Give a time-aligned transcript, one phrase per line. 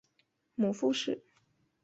[0.55, 1.23] 母傅氏。